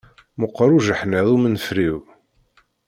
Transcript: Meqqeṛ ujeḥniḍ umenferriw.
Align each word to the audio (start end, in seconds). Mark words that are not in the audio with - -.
Meqqeṛ 0.39 0.69
ujeḥniḍ 0.77 1.27
umenferriw. 1.35 1.99